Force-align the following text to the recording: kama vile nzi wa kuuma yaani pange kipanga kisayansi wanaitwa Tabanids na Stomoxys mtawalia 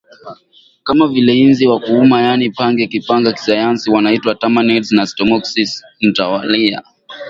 kama 0.83 1.07
vile 1.07 1.43
nzi 1.47 1.67
wa 1.67 1.79
kuuma 1.79 2.21
yaani 2.21 2.51
pange 2.51 2.87
kipanga 2.87 3.33
kisayansi 3.33 3.91
wanaitwa 3.91 4.35
Tabanids 4.35 4.91
na 4.91 5.05
Stomoxys 5.05 5.83
mtawalia 6.01 6.81